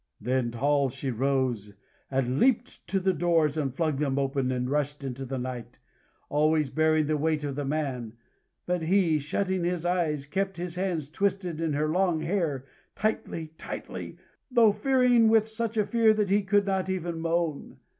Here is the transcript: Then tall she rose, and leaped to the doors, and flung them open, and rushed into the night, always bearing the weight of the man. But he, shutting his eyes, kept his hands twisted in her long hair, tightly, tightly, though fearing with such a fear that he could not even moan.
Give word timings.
Then 0.19 0.49
tall 0.49 0.89
she 0.89 1.11
rose, 1.11 1.75
and 2.09 2.39
leaped 2.39 2.87
to 2.87 2.99
the 2.99 3.13
doors, 3.13 3.55
and 3.55 3.71
flung 3.75 3.97
them 3.97 4.17
open, 4.17 4.51
and 4.51 4.67
rushed 4.67 5.03
into 5.03 5.25
the 5.25 5.37
night, 5.37 5.77
always 6.27 6.71
bearing 6.71 7.05
the 7.05 7.17
weight 7.17 7.43
of 7.43 7.53
the 7.55 7.65
man. 7.65 8.13
But 8.65 8.81
he, 8.81 9.19
shutting 9.19 9.63
his 9.63 9.85
eyes, 9.85 10.25
kept 10.25 10.57
his 10.57 10.73
hands 10.73 11.07
twisted 11.07 11.61
in 11.61 11.73
her 11.73 11.87
long 11.87 12.21
hair, 12.21 12.65
tightly, 12.95 13.53
tightly, 13.59 14.17
though 14.49 14.71
fearing 14.71 15.29
with 15.29 15.47
such 15.47 15.77
a 15.77 15.85
fear 15.85 16.15
that 16.15 16.31
he 16.31 16.41
could 16.41 16.65
not 16.65 16.89
even 16.89 17.19
moan. 17.19 17.77